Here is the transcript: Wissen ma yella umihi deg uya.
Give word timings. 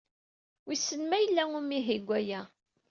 Wissen 0.67 1.01
ma 1.09 1.17
yella 1.21 1.43
umihi 1.57 1.95
deg 2.01 2.09
uya. 2.17 2.41